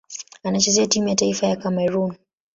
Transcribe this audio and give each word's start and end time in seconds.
Anachezea 0.43 0.87
timu 0.87 1.07
ya 1.07 1.15
taifa 1.15 1.47
ya 1.47 1.55
Kamerun. 1.55 2.13